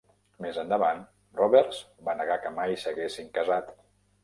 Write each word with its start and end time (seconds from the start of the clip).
Més 0.45 0.55
endavant, 0.61 1.03
Roberts 1.41 1.83
va 2.09 2.17
negar 2.23 2.39
que 2.47 2.55
mai 2.59 2.75
s'haguessin 2.87 3.33
casat. 3.39 3.73